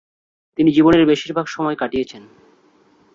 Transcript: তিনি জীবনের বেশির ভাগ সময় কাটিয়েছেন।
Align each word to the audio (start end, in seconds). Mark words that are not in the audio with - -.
তিনি 0.57 0.69
জীবনের 0.71 1.03
বেশির 1.05 1.31
ভাগ 1.33 1.45
সময় 1.45 1.75
কাটিয়েছেন। 1.75 2.23